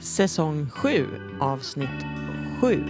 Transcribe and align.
säsong 0.00 0.70
7, 0.70 1.06
avsnitt 1.40 2.04
7. 2.60 2.84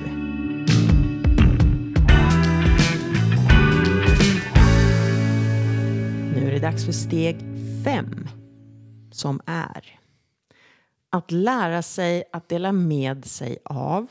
Nu 6.35 6.47
är 6.47 6.51
det 6.51 6.59
dags 6.59 6.85
för 6.85 6.93
steg 6.93 7.39
5, 7.85 8.29
som 9.11 9.41
är 9.47 10.01
att 11.11 11.31
lära 11.31 11.83
sig 11.83 12.25
att 12.33 12.49
dela 12.49 12.73
med 12.73 13.25
sig 13.25 13.59
av, 13.65 14.07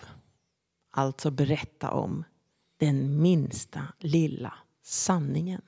alltså 0.91 1.31
berätta 1.31 1.91
om, 1.91 2.23
den 2.77 3.21
minsta 3.21 3.87
lilla 3.99 4.53
sanningen. 4.83 5.61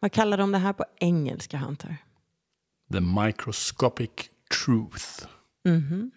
Vad 0.00 0.12
kallar 0.12 0.38
de 0.38 0.52
det 0.52 0.58
här 0.58 0.72
på 0.72 0.84
engelska, 0.96 1.58
Hunter? 1.58 1.96
The 2.92 3.00
microscopic 3.00 4.10
truth. 4.64 5.35
Mhm. 5.66 6.10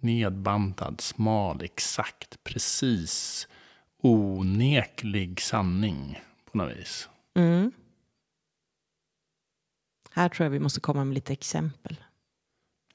Nedbantad, 0.00 1.00
smal, 1.00 1.62
exakt, 1.62 2.44
precis, 2.44 3.48
oneklig 4.02 5.40
sanning 5.40 6.20
på 6.52 6.58
något 6.58 6.76
vis. 6.76 7.08
Mm. 7.34 7.72
Här 10.10 10.28
tror 10.28 10.44
jag 10.44 10.50
vi 10.50 10.60
måste 10.60 10.80
komma 10.80 11.04
med 11.04 11.14
lite 11.14 11.32
exempel. 11.32 11.96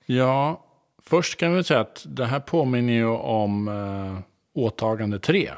Ja, 0.06 0.66
först 0.98 1.40
kan 1.40 1.54
vi 1.56 1.64
säga 1.64 1.80
att 1.80 2.06
det 2.10 2.26
här 2.26 2.40
påminner 2.40 2.94
ju 2.94 3.06
om 3.08 3.68
eh, 3.68 4.20
åtagande 4.54 5.20
3. 5.20 5.52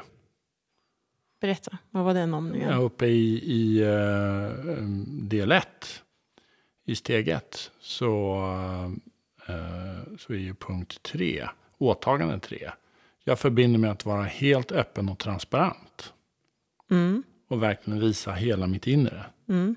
Berätta, 1.40 1.78
vad 1.90 2.04
var 2.04 2.14
den 2.14 2.34
om 2.34 2.48
nu 2.48 2.56
igen? 2.58 2.70
Ja, 2.70 2.76
uppe 2.76 3.06
i, 3.06 3.42
i 3.44 3.82
eh, 3.82 4.82
del 5.22 5.52
1, 5.52 6.02
i 6.84 6.94
steg 6.96 7.28
1, 7.28 7.70
så, 7.80 8.36
eh, 8.36 9.05
så 10.18 10.32
är 10.32 10.36
ju 10.36 10.54
punkt 10.54 11.02
3, 11.02 11.48
åtagande 11.78 12.40
3. 12.40 12.70
Jag 13.24 13.38
förbinder 13.38 13.78
mig 13.78 13.90
att 13.90 14.04
vara 14.04 14.22
helt 14.22 14.72
öppen 14.72 15.08
och 15.08 15.18
transparent. 15.18 16.12
Mm. 16.90 17.22
Och 17.48 17.62
verkligen 17.62 18.00
visa 18.00 18.32
hela 18.32 18.66
mitt 18.66 18.86
inre. 18.86 19.26
Mm. 19.48 19.74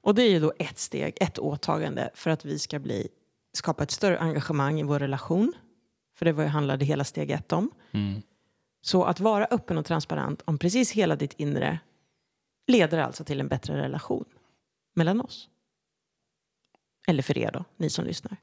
Och 0.00 0.14
det 0.14 0.22
är 0.22 0.30
ju 0.30 0.40
då 0.40 0.52
ett 0.58 0.78
steg, 0.78 1.14
ett 1.20 1.38
åtagande 1.38 2.10
för 2.14 2.30
att 2.30 2.44
vi 2.44 2.58
ska 2.58 2.78
bli, 2.78 3.08
skapa 3.52 3.82
ett 3.82 3.90
större 3.90 4.18
engagemang 4.18 4.80
i 4.80 4.82
vår 4.82 4.98
relation. 4.98 5.52
För 6.14 6.24
det 6.24 6.32
var 6.32 6.42
ju 6.42 6.48
handlade 6.48 6.84
hela 6.84 7.04
steg 7.04 7.30
ett 7.30 7.52
om. 7.52 7.70
Mm. 7.92 8.22
Så 8.80 9.04
att 9.04 9.20
vara 9.20 9.46
öppen 9.50 9.78
och 9.78 9.84
transparent 9.84 10.42
om 10.44 10.58
precis 10.58 10.92
hela 10.92 11.16
ditt 11.16 11.32
inre 11.36 11.78
leder 12.66 12.98
alltså 12.98 13.24
till 13.24 13.40
en 13.40 13.48
bättre 13.48 13.82
relation 13.82 14.24
mellan 14.94 15.20
oss. 15.20 15.48
Eller 17.06 17.22
för 17.22 17.38
er 17.38 17.50
då, 17.52 17.64
ni 17.76 17.90
som 17.90 18.04
lyssnar. 18.04 18.36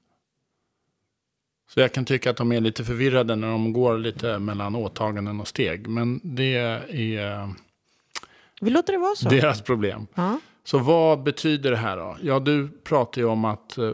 Så 1.67 1.79
jag 1.79 1.93
kan 1.93 2.05
tycka 2.05 2.29
att 2.29 2.37
de 2.37 2.51
är 2.51 2.61
lite 2.61 2.83
förvirrade 2.83 3.35
när 3.35 3.47
de 3.47 3.73
går 3.73 3.97
lite 3.97 4.39
mellan 4.39 4.75
åtaganden 4.75 5.41
och 5.41 5.47
steg. 5.47 5.87
Men 5.87 6.19
det 6.23 6.55
är 6.55 7.53
Vi 8.61 8.69
låter 8.69 8.93
det 8.93 8.99
vara 8.99 9.15
så. 9.15 9.29
deras 9.29 9.61
problem. 9.61 10.07
Ja. 10.15 10.39
Så 10.63 10.79
vad 10.79 11.23
betyder 11.23 11.71
det 11.71 11.77
här 11.77 11.97
då? 11.97 12.17
Ja, 12.21 12.39
du 12.39 12.67
pratar 12.83 13.21
ju 13.21 13.27
om 13.27 13.45
att 13.45 13.77
eh, 13.77 13.91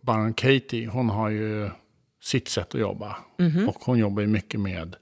Baron 0.00 0.34
Katie, 0.34 0.88
hon 0.88 1.08
har 1.10 1.28
ju 1.28 1.70
sitt 2.22 2.48
sätt 2.48 2.74
att 2.74 2.80
jobba. 2.80 3.16
Mhm. 3.38 3.68
Och 3.68 3.76
hon 3.84 3.98
jobbar 3.98 4.22
ju 4.22 4.28
mycket 4.28 4.60
med 4.60 4.96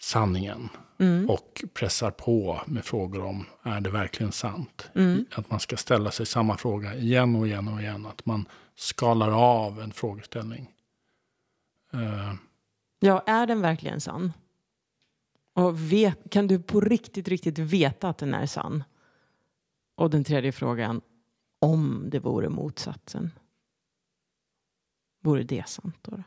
sanningen. 0.00 0.68
Mm. 0.98 1.30
Och 1.30 1.64
pressar 1.74 2.10
på 2.10 2.60
med 2.66 2.84
frågor 2.84 3.24
om, 3.24 3.46
är 3.62 3.80
det 3.80 3.90
verkligen 3.90 4.32
sant? 4.32 4.90
Mm. 4.94 5.24
Att 5.34 5.50
man 5.50 5.60
ska 5.60 5.76
ställa 5.76 6.10
sig 6.10 6.26
samma 6.26 6.56
fråga 6.56 6.94
igen 6.94 7.36
och 7.36 7.46
igen 7.46 7.68
och 7.68 7.80
igen. 7.80 8.06
Att 8.06 8.26
man 8.26 8.48
skalar 8.76 9.30
av 9.30 9.80
en 9.80 9.92
frågeställning. 9.92 10.70
Eh, 11.94 12.34
Ja, 13.04 13.22
är 13.26 13.46
den 13.46 13.60
verkligen 13.60 14.00
sann? 14.00 14.32
Och 15.54 15.92
vet, 15.92 16.30
kan 16.30 16.46
du 16.46 16.62
på 16.62 16.80
riktigt, 16.80 17.28
riktigt 17.28 17.58
veta 17.58 18.08
att 18.08 18.18
den 18.18 18.34
är 18.34 18.46
sann? 18.46 18.84
Och 19.94 20.10
den 20.10 20.24
tredje 20.24 20.52
frågan, 20.52 21.00
om 21.60 22.04
det 22.10 22.18
vore 22.18 22.48
motsatsen? 22.48 23.30
Vore 25.20 25.42
det 25.42 25.68
sant 25.68 25.98
då? 26.02 26.22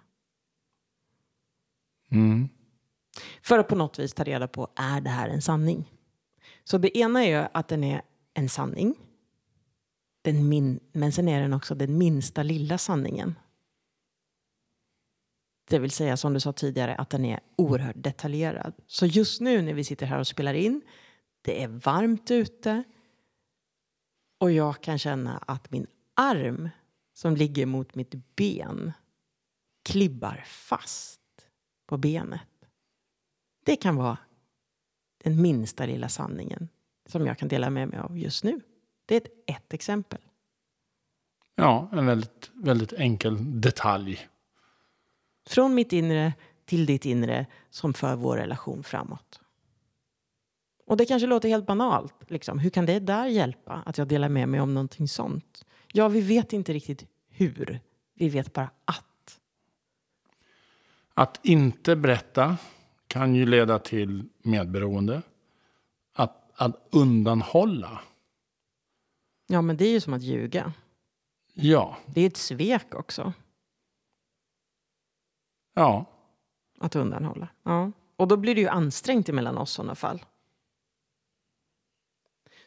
mm. 2.11 2.49
För 3.41 3.59
att 3.59 3.67
på 3.67 3.75
något 3.75 3.99
vis 3.99 4.13
ta 4.13 4.23
reda 4.23 4.47
på, 4.47 4.67
är 4.75 5.01
det 5.01 5.09
här 5.09 5.29
en 5.29 5.41
sanning? 5.41 5.93
Så 6.63 6.77
det 6.77 6.97
ena 6.97 7.25
är 7.25 7.41
ju 7.41 7.47
att 7.53 7.67
den 7.67 7.83
är 7.83 8.01
en 8.33 8.49
sanning. 8.49 8.95
Den 10.21 10.49
min, 10.49 10.79
men 10.91 11.11
sen 11.11 11.27
är 11.27 11.41
den 11.41 11.53
också 11.53 11.75
den 11.75 11.97
minsta 11.97 12.43
lilla 12.43 12.77
sanningen. 12.77 13.35
Det 15.69 15.79
vill 15.79 15.91
säga 15.91 16.17
som 16.17 16.33
du 16.33 16.39
sa 16.39 16.53
tidigare 16.53 16.95
att 16.95 17.09
den 17.09 17.25
är 17.25 17.39
oerhört 17.55 17.95
detaljerad. 17.95 18.73
Så 18.87 19.05
just 19.05 19.41
nu 19.41 19.61
när 19.61 19.73
vi 19.73 19.83
sitter 19.83 20.05
här 20.05 20.19
och 20.19 20.27
spelar 20.27 20.53
in, 20.53 20.81
det 21.41 21.63
är 21.63 21.67
varmt 21.67 22.31
ute 22.31 22.83
och 24.39 24.51
jag 24.51 24.81
kan 24.81 24.99
känna 24.99 25.37
att 25.37 25.71
min 25.71 25.87
arm 26.13 26.69
som 27.13 27.35
ligger 27.35 27.65
mot 27.65 27.95
mitt 27.95 28.35
ben 28.35 28.93
klibbar 29.83 30.43
fast 30.45 31.21
på 31.85 31.97
benet. 31.97 32.41
Det 33.65 33.75
kan 33.75 33.95
vara 33.95 34.17
den 35.23 35.41
minsta 35.41 35.85
lilla 35.85 36.09
sanningen 36.09 36.69
som 37.05 37.25
jag 37.25 37.37
kan 37.37 37.47
dela 37.47 37.69
med 37.69 37.87
mig 37.87 37.99
av 37.99 38.17
just 38.17 38.43
nu. 38.43 38.61
Det 39.05 39.15
är 39.15 39.21
ett, 39.21 39.31
ett 39.47 39.73
exempel. 39.73 40.19
Ja, 41.55 41.89
en 41.91 42.05
väldigt, 42.05 42.51
väldigt 42.53 42.93
enkel 42.93 43.61
detalj. 43.61 44.27
Från 45.47 45.75
mitt 45.75 45.93
inre 45.93 46.33
till 46.65 46.85
ditt 46.85 47.05
inre 47.05 47.45
som 47.69 47.93
för 47.93 48.15
vår 48.15 48.37
relation 48.37 48.83
framåt. 48.83 49.39
Och 50.85 50.97
det 50.97 51.05
kanske 51.05 51.27
låter 51.27 51.49
helt 51.49 51.65
banalt. 51.65 52.13
Liksom. 52.27 52.59
Hur 52.59 52.69
kan 52.69 52.85
det 52.85 52.99
där 52.99 53.25
hjälpa? 53.27 53.83
Att 53.85 53.97
jag 53.97 54.07
delar 54.07 54.29
med 54.29 54.49
mig 54.49 54.59
om 54.61 54.73
någonting 54.73 55.07
sånt? 55.07 55.65
Ja, 55.93 56.07
vi 56.07 56.21
vet 56.21 56.53
inte 56.53 56.73
riktigt 56.73 57.05
hur. 57.29 57.79
Vi 58.13 58.29
vet 58.29 58.53
bara 58.53 58.69
att. 58.85 59.39
Att 61.13 61.39
inte 61.43 61.95
berätta 61.95 62.57
kan 63.07 63.35
ju 63.35 63.45
leda 63.45 63.79
till 63.79 64.29
medberoende. 64.43 65.21
Att, 66.13 66.51
att 66.61 66.87
undanhålla, 66.91 68.01
Ja, 69.49 69.61
men 69.61 69.77
det 69.77 69.85
är 69.85 69.91
ju 69.91 69.99
som 70.01 70.13
att 70.13 70.21
ljuga. 70.21 70.73
ja, 71.53 71.97
Det 72.05 72.21
är 72.21 72.27
ett 72.27 72.37
svek 72.37 72.95
också 72.95 73.33
ja, 75.77 76.05
Att 76.79 76.95
undanhålla. 76.95 77.47
Ja. 77.63 77.91
Och 78.15 78.27
då 78.27 78.37
blir 78.37 78.55
det 78.55 78.61
ju 78.61 78.67
ansträngt 78.67 79.29
emellan 79.29 79.57
oss 79.57 79.71
i 79.71 79.75
sådana 79.75 79.95
fall. 79.95 80.25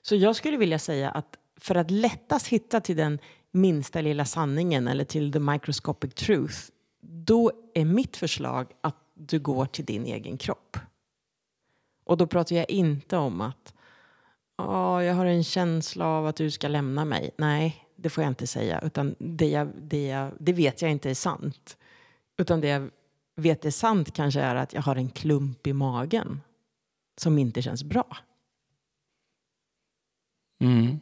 Så 0.02 0.16
jag 0.16 0.36
skulle 0.36 0.56
vilja 0.56 0.78
säga 0.78 1.10
att 1.10 1.38
för 1.56 1.74
att 1.74 1.90
lättast 1.90 2.46
hitta 2.46 2.80
till 2.80 2.96
den 2.96 3.18
minsta 3.52 4.00
lilla 4.00 4.24
sanningen 4.24 4.88
eller 4.88 5.04
till 5.04 5.32
the 5.32 5.38
microscopic 5.38 6.14
truth, 6.14 6.56
då 7.00 7.52
är 7.74 7.84
mitt 7.84 8.16
förslag 8.16 8.66
att 8.80 8.96
du 9.14 9.38
går 9.38 9.66
till 9.66 9.84
din 9.84 10.06
egen 10.06 10.38
kropp. 10.38 10.78
Och 12.04 12.16
då 12.16 12.26
pratar 12.26 12.56
jag 12.56 12.70
inte 12.70 13.16
om 13.16 13.40
att 13.40 13.74
oh, 14.58 15.04
jag 15.04 15.14
har 15.14 15.26
en 15.26 15.44
känsla 15.44 16.06
av 16.06 16.26
att 16.26 16.36
du 16.36 16.50
ska 16.50 16.68
lämna 16.68 17.04
mig. 17.04 17.30
Nej, 17.36 17.88
det 17.96 18.10
får 18.10 18.24
jag 18.24 18.30
inte 18.30 18.46
säga. 18.46 18.80
Utan 18.80 19.14
det, 19.18 19.48
jag, 19.48 19.68
det, 19.76 20.06
jag, 20.06 20.32
det 20.38 20.52
vet 20.52 20.82
jag 20.82 20.90
inte 20.90 21.10
är 21.10 21.14
sant. 21.14 21.76
Utan 22.36 22.60
det 22.60 22.68
jag 22.68 22.90
vet 23.36 23.64
är 23.64 23.70
sant 23.70 24.14
kanske 24.14 24.40
är 24.40 24.54
att 24.54 24.72
jag 24.72 24.82
har 24.82 24.96
en 24.96 25.10
klump 25.10 25.66
i 25.66 25.72
magen 25.72 26.40
som 27.20 27.38
inte 27.38 27.62
känns 27.62 27.84
bra. 27.84 28.16
mm. 30.60 30.98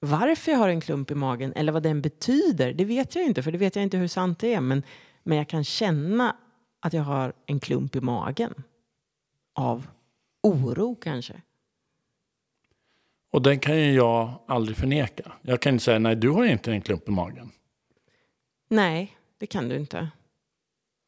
Varför 0.00 0.52
jag 0.52 0.58
har 0.58 0.68
en 0.68 0.80
klump 0.80 1.10
i 1.10 1.14
magen 1.14 1.52
eller 1.52 1.72
vad 1.72 1.82
den 1.82 2.02
betyder, 2.02 2.72
det 2.72 2.84
vet 2.84 3.14
jag 3.14 3.24
inte. 3.24 3.42
För 3.42 3.52
det 3.52 3.58
vet 3.58 3.76
jag 3.76 3.82
inte 3.82 3.96
hur 3.96 4.08
sant 4.08 4.38
det 4.38 4.54
är. 4.54 4.60
Men, 4.60 4.82
men 5.22 5.38
jag 5.38 5.48
kan 5.48 5.64
känna 5.64 6.36
att 6.80 6.92
jag 6.92 7.02
har 7.02 7.32
en 7.46 7.60
klump 7.60 7.96
i 7.96 8.00
magen. 8.00 8.54
Av 9.54 9.86
oro 10.42 10.94
kanske. 10.94 11.42
Och 13.30 13.42
den 13.42 13.58
kan 13.58 13.76
ju 13.76 13.92
jag 13.92 14.32
aldrig 14.46 14.76
förneka. 14.76 15.32
Jag 15.42 15.60
kan 15.60 15.72
inte 15.72 15.84
säga, 15.84 15.98
nej 15.98 16.16
du 16.16 16.30
har 16.30 16.44
inte 16.44 16.70
en 16.72 16.82
klump 16.82 17.08
i 17.08 17.10
magen. 17.10 17.50
Nej, 18.68 19.16
det 19.38 19.46
kan 19.46 19.68
du 19.68 19.76
inte. 19.76 20.08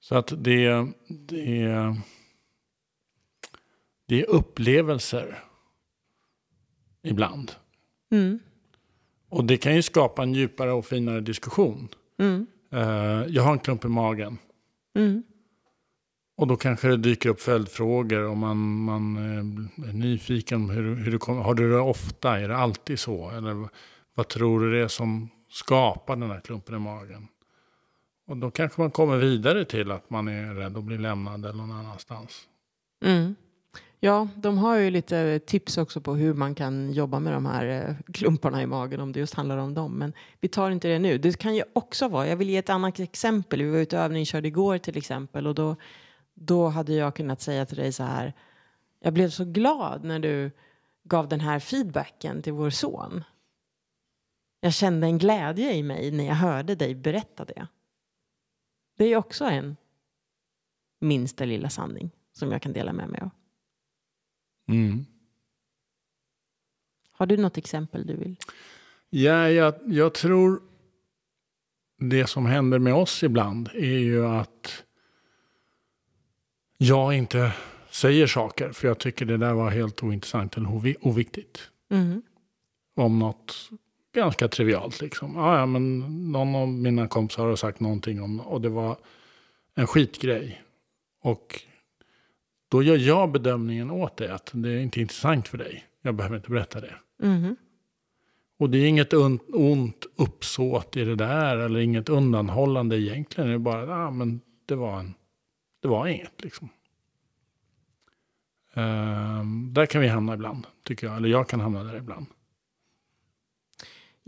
Så 0.08 0.14
att 0.14 0.32
det, 0.44 0.87
det, 1.08 1.97
det 4.06 4.20
är 4.20 4.26
upplevelser 4.26 5.44
ibland. 7.03 7.53
Mm. 8.11 8.38
Och 9.29 9.44
det 9.44 9.56
kan 9.56 9.75
ju 9.75 9.82
skapa 9.82 10.23
en 10.23 10.35
djupare 10.35 10.73
och 10.73 10.87
finare 10.87 11.20
diskussion. 11.20 11.88
Mm. 12.19 12.47
Eh, 12.73 13.26
jag 13.29 13.43
har 13.43 13.53
en 13.53 13.58
klump 13.58 13.85
i 13.85 13.88
magen. 13.88 14.38
Mm. 14.99 15.23
Och 16.37 16.47
då 16.47 16.56
kanske 16.56 16.88
det 16.88 16.97
dyker 16.97 17.29
upp 17.29 17.41
följdfrågor 17.41 18.23
och 18.23 18.37
man, 18.37 18.85
man 18.85 19.17
eh, 19.17 19.88
är 19.88 19.93
nyfiken. 19.93 20.70
Hur, 20.70 20.94
hur 20.94 21.12
det 21.12 21.19
kommer, 21.19 21.43
har 21.43 21.55
du 21.55 21.70
det 21.70 21.79
ofta? 21.79 22.41
Är 22.41 22.49
det 22.49 22.56
alltid 22.56 22.99
så? 22.99 23.31
Eller 23.31 23.69
vad 24.14 24.29
tror 24.29 24.61
du 24.61 24.73
det 24.73 24.79
är 24.79 24.88
som 24.88 25.29
skapar 25.50 26.17
den 26.17 26.31
här 26.31 26.41
klumpen 26.41 26.75
i 26.75 26.79
magen? 26.79 27.29
Och 28.26 28.37
då 28.37 28.50
kanske 28.50 28.81
man 28.81 28.90
kommer 28.90 29.17
vidare 29.17 29.64
till 29.64 29.90
att 29.90 30.11
man 30.11 30.28
är 30.28 30.55
rädd 30.55 30.76
att 30.76 30.84
bli 30.84 30.99
lämnad 30.99 31.44
eller 31.44 31.58
någon 31.58 31.73
annanstans. 31.73 32.49
Mm. 33.05 33.34
Ja, 34.00 34.28
de 34.37 34.58
har 34.58 34.76
ju 34.76 34.90
lite 34.90 35.38
tips 35.38 35.78
också 35.78 36.00
på 36.00 36.14
hur 36.14 36.34
man 36.34 36.55
kan 36.55 36.93
jobba 36.93 37.20
med 37.20 37.32
de 37.32 37.46
här 37.46 37.67
eh, 37.67 38.12
klumparna 38.12 38.62
i 38.62 38.67
magen 38.67 39.00
om 39.00 39.12
det 39.12 39.20
just 39.20 39.34
handlar 39.34 39.56
om 39.56 39.75
dem. 39.75 39.93
Men 39.93 40.12
vi 40.40 40.49
tar 40.49 40.70
inte 40.70 40.88
det 40.88 40.99
nu. 40.99 41.19
Det 41.19 41.38
kan 41.38 41.55
ju 41.55 41.62
också 41.73 42.08
vara, 42.08 42.26
jag 42.26 42.37
vill 42.37 42.50
ge 42.50 42.56
ett 42.56 42.70
annat 42.70 43.00
exempel. 43.00 43.62
Vi 43.62 43.70
var 43.70 43.78
ute 43.78 43.96
och 43.96 44.02
övningskörde 44.02 44.49
igår 44.49 44.78
till 44.78 44.96
exempel 44.96 45.46
och 45.46 45.55
då, 45.55 45.76
då 46.34 46.69
hade 46.69 46.94
jag 46.94 47.14
kunnat 47.14 47.40
säga 47.40 47.67
till 47.67 47.76
dig 47.76 47.93
så 47.93 48.02
här. 48.02 48.32
Jag 49.00 49.12
blev 49.12 49.31
så 49.31 49.44
glad 49.44 50.05
när 50.05 50.19
du 50.19 50.50
gav 51.05 51.28
den 51.28 51.40
här 51.40 51.58
feedbacken 51.58 52.43
till 52.43 52.52
vår 52.52 52.70
son. 52.70 53.25
Jag 54.61 54.73
kände 54.73 55.06
en 55.06 55.19
glädje 55.19 55.75
i 55.75 55.82
mig 55.82 56.11
när 56.11 56.26
jag 56.26 56.34
hörde 56.34 56.75
dig 56.75 56.94
berätta 56.94 57.44
det. 57.44 57.67
Det 58.96 59.04
är 59.04 59.16
också 59.16 59.44
en 59.44 59.76
minsta 61.00 61.44
lilla 61.44 61.70
sanning 61.70 62.10
som 62.32 62.52
jag 62.52 62.62
kan 62.62 62.72
dela 62.72 62.93
med 62.93 63.08
mig 63.08 63.20
av. 63.20 63.31
Mm. 64.69 65.04
Har 67.10 67.26
du 67.26 67.37
något 67.37 67.58
exempel 67.58 68.06
du 68.06 68.16
vill? 68.16 68.37
Ja, 69.10 69.50
jag, 69.50 69.75
jag 69.87 70.14
tror 70.14 70.62
det 71.98 72.26
som 72.26 72.46
händer 72.46 72.78
med 72.78 72.94
oss 72.94 73.22
ibland 73.22 73.69
är 73.69 73.98
ju 73.98 74.26
att 74.26 74.84
jag 76.76 77.14
inte 77.14 77.52
säger 77.90 78.26
saker 78.26 78.72
för 78.72 78.88
jag 78.88 78.99
tycker 78.99 79.25
det 79.25 79.37
där 79.37 79.52
var 79.52 79.70
helt 79.70 80.02
ointressant 80.02 80.56
eller 80.56 80.96
oviktigt. 81.06 81.70
Mm. 81.90 82.22
Om 82.94 83.19
något 83.19 83.70
ganska 84.16 84.48
trivialt 84.48 85.00
liksom. 85.00 85.34
Ja, 85.36 85.58
ja, 85.58 85.66
men 85.66 85.98
någon 86.32 86.54
av 86.54 86.68
mina 86.68 87.08
kompisar 87.08 87.46
har 87.46 87.56
sagt 87.56 87.80
någonting 87.80 88.22
om 88.22 88.40
och 88.40 88.60
det 88.60 88.68
var 88.68 88.96
en 89.74 89.86
skitgrej. 89.86 90.62
Och 91.22 91.62
då 92.68 92.82
gör 92.82 92.96
jag 92.96 93.32
bedömningen 93.32 93.90
åt 93.90 94.16
dig 94.16 94.28
att 94.28 94.50
det 94.52 94.70
är 94.70 94.80
inte 94.80 95.00
intressant 95.00 95.48
för 95.48 95.58
dig. 95.58 95.84
Jag 96.02 96.14
behöver 96.14 96.36
inte 96.36 96.50
berätta 96.50 96.80
det. 96.80 96.94
Mm. 97.22 97.56
Och 98.58 98.70
det 98.70 98.78
är 98.78 98.86
inget 98.86 99.12
ont 99.52 100.06
uppsåt 100.16 100.96
i 100.96 101.04
det 101.04 101.14
där 101.14 101.56
eller 101.56 101.80
inget 101.80 102.08
undanhållande 102.08 103.00
egentligen. 103.00 103.48
Det 103.48 103.54
är 103.54 103.58
bara, 103.58 103.86
ja 103.86 104.10
men 104.10 104.40
det 104.66 104.74
var, 104.74 104.98
en, 104.98 105.14
det 105.82 105.88
var 105.88 106.06
inget 106.06 106.42
liksom. 106.42 106.68
Um, 108.74 109.74
där 109.74 109.86
kan 109.86 110.00
vi 110.00 110.08
hamna 110.08 110.34
ibland, 110.34 110.66
tycker 110.82 111.06
jag. 111.06 111.16
Eller 111.16 111.28
jag 111.28 111.48
kan 111.48 111.60
hamna 111.60 111.84
där 111.84 111.96
ibland. 111.96 112.26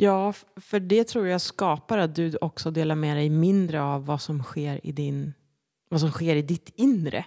Ja, 0.01 0.33
för 0.57 0.81
det 0.81 1.05
tror 1.05 1.27
jag 1.27 1.41
skapar 1.41 1.99
att 1.99 2.15
du 2.15 2.37
också 2.41 2.71
delar 2.71 2.95
med 2.95 3.17
dig 3.17 3.31
mindre 3.31 3.83
av 3.83 4.07
vad 4.07 4.21
som 4.21 4.43
sker 4.43 4.87
i, 4.87 4.93
din, 4.93 5.35
vad 5.89 6.01
som 6.01 6.11
sker 6.11 6.37
i 6.37 6.43
ditt 6.43 6.73
inre. 6.75 7.25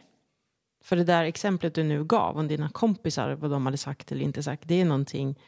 För 0.83 0.95
det 0.95 1.03
där 1.03 1.23
exemplet 1.23 1.73
du 1.73 1.83
nu 1.83 2.03
gav 2.03 2.37
om 2.37 2.47
dina 2.47 2.69
kompisar, 2.69 3.31
vad 3.33 3.51
de 3.51 3.65
hade 3.65 3.77
sagt 3.77 4.11
eller 4.11 4.21
inte 4.21 4.43
sagt, 4.43 4.67
det 4.67 4.81
är 4.81 4.85
någonting, 4.85 5.39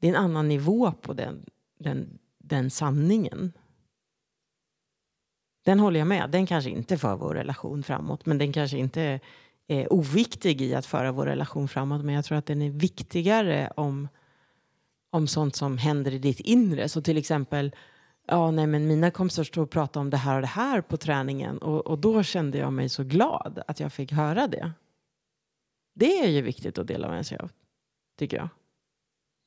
det 0.00 0.06
är 0.06 0.10
en 0.10 0.24
annan 0.24 0.48
nivå 0.48 0.92
på 0.92 1.12
den, 1.12 1.46
den, 1.78 2.18
den 2.38 2.70
sanningen. 2.70 3.52
Den 5.64 5.80
håller 5.80 5.98
jag 5.98 6.08
med, 6.08 6.30
den 6.30 6.46
kanske 6.46 6.70
inte 6.70 6.98
för 6.98 7.16
vår 7.16 7.34
relation 7.34 7.82
framåt, 7.82 8.26
men 8.26 8.38
den 8.38 8.52
kanske 8.52 8.78
inte 8.78 9.20
är 9.66 9.92
oviktig 9.92 10.62
i 10.62 10.74
att 10.74 10.86
föra 10.86 11.12
vår 11.12 11.26
relation 11.26 11.68
framåt, 11.68 12.04
men 12.04 12.14
jag 12.14 12.24
tror 12.24 12.38
att 12.38 12.46
den 12.46 12.62
är 12.62 12.70
viktigare 12.70 13.72
om, 13.76 14.08
om 15.16 15.26
sånt 15.26 15.56
som 15.56 15.78
händer 15.78 16.14
i 16.14 16.18
ditt 16.18 16.40
inre. 16.40 16.88
Så 16.88 17.02
till 17.02 17.16
exempel 17.16 17.74
ja, 18.26 18.50
nej, 18.50 18.66
men 18.66 18.86
mina 18.86 19.10
kompisar 19.10 19.44
stod 19.44 19.64
och 19.64 19.70
pratade 19.70 20.00
om 20.00 20.10
det 20.10 20.16
här 20.16 20.34
och 20.34 20.40
det 20.40 20.46
här 20.46 20.80
på 20.80 20.96
träningen 20.96 21.58
och, 21.58 21.86
och 21.86 21.98
då 21.98 22.22
kände 22.22 22.58
jag 22.58 22.72
mig 22.72 22.88
så 22.88 23.04
glad 23.04 23.62
att 23.66 23.80
jag 23.80 23.92
fick 23.92 24.12
höra 24.12 24.48
det. 24.48 24.72
Det 25.94 26.18
är 26.18 26.28
ju 26.28 26.42
viktigt 26.42 26.78
att 26.78 26.86
dela 26.86 27.08
med 27.08 27.26
sig 27.26 27.38
av, 27.38 27.50
tycker 28.18 28.36
jag. 28.36 28.48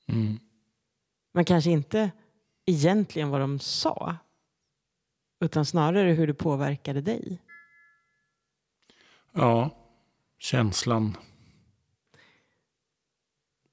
Mm. 0.07 0.39
Men 1.33 1.45
kanske 1.45 1.71
inte 1.71 2.12
egentligen 2.66 3.30
vad 3.30 3.42
de 3.42 3.60
sa, 3.60 4.16
utan 5.39 5.66
snarare 5.66 6.12
hur 6.12 6.27
det 6.27 6.33
påverkade 6.33 7.01
dig. 7.01 7.42
Ja, 9.31 9.69
känslan. 10.38 11.18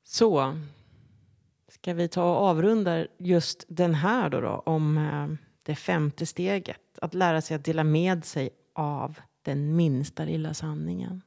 Så, 0.03 0.59
Ska 1.77 1.95
vi 1.95 2.09
ta 2.09 2.23
och 2.23 2.47
avrunda 2.49 3.07
just 3.19 3.65
den 3.69 3.95
här 3.95 4.31
då, 4.31 4.41
då 4.41 4.63
om 4.67 4.99
eh, 4.99 5.47
det 5.65 5.75
femte 5.75 6.27
steget? 6.27 6.99
Att 7.03 7.15
lära 7.15 7.43
sig 7.43 7.55
att 7.55 7.65
dela 7.65 7.85
med 7.85 8.25
sig 8.25 8.51
av 8.75 9.21
den 9.43 9.77
minsta 9.77 10.25
lilla 10.25 10.55
sanningen. 10.55 11.23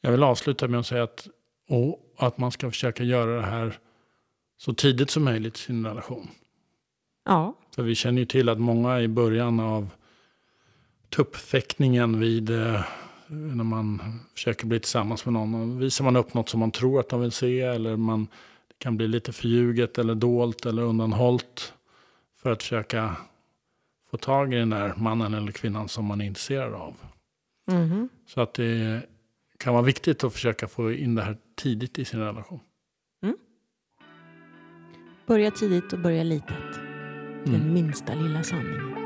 Jag 0.00 0.10
vill 0.10 0.22
avsluta 0.22 0.68
med 0.68 0.80
att 0.80 0.86
säga 0.86 1.02
att, 1.02 1.28
och 1.68 2.14
att 2.18 2.38
man 2.38 2.52
ska 2.52 2.70
försöka 2.70 3.04
göra 3.04 3.36
det 3.36 3.46
här 3.46 3.78
så 4.56 4.74
tidigt 4.74 5.10
som 5.10 5.24
möjligt 5.24 5.56
i 5.56 5.60
sin 5.60 5.86
relation. 5.86 6.28
Ja. 7.24 7.54
För 7.74 7.82
vi 7.82 7.94
känner 7.94 8.18
ju 8.18 8.26
till 8.26 8.48
att 8.48 8.60
många 8.60 9.00
i 9.00 9.08
början 9.08 9.60
av 9.60 9.90
tuppfäktningen 11.08 12.20
vid 12.20 12.50
eh, 12.50 12.84
när 13.28 13.64
man 13.64 14.02
försöker 14.34 14.66
bli 14.66 14.80
tillsammans 14.80 15.24
med 15.24 15.32
någon. 15.32 15.78
Visar 15.78 16.04
man 16.04 16.16
upp 16.16 16.34
något 16.34 16.48
som 16.48 16.60
man 16.60 16.70
tror 16.70 17.00
att 17.00 17.08
de 17.08 17.20
vill 17.20 17.32
se 17.32 17.60
eller 17.60 17.96
man 17.96 18.26
kan 18.78 18.96
bli 18.96 19.08
lite 19.08 19.32
förljuget 19.32 19.98
eller 19.98 20.14
dolt 20.14 20.66
eller 20.66 20.82
undanhållt 20.82 21.72
för 22.36 22.52
att 22.52 22.62
försöka 22.62 23.16
få 24.10 24.16
tag 24.16 24.54
i 24.54 24.56
den 24.56 24.70
där 24.70 24.94
mannen 24.96 25.34
eller 25.34 25.52
kvinnan 25.52 25.88
som 25.88 26.04
man 26.04 26.20
är 26.20 26.24
intresserad 26.24 26.74
av. 26.74 26.94
Mm. 27.70 28.08
Så 28.26 28.40
att 28.40 28.54
det 28.54 29.02
kan 29.58 29.72
vara 29.72 29.82
viktigt 29.82 30.24
att 30.24 30.32
försöka 30.32 30.68
få 30.68 30.92
in 30.92 31.14
det 31.14 31.22
här 31.22 31.36
tidigt 31.54 31.98
i 31.98 32.04
sin 32.04 32.20
relation. 32.20 32.60
Mm. 33.22 33.36
Börja 35.26 35.50
tidigt 35.50 35.92
och 35.92 35.98
börja 35.98 36.22
litet. 36.22 36.74
Den 37.44 37.54
mm. 37.54 37.74
minsta 37.74 38.14
lilla 38.14 38.42
sanningen. 38.42 38.97